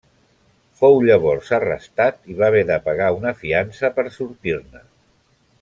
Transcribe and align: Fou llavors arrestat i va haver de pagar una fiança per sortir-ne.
Fou 0.79 0.95
llavors 1.07 1.51
arrestat 1.57 2.33
i 2.33 2.39
va 2.41 2.47
haver 2.49 2.65
de 2.71 2.79
pagar 2.89 3.13
una 3.21 3.37
fiança 3.45 3.95
per 3.99 4.11
sortir-ne. 4.21 4.87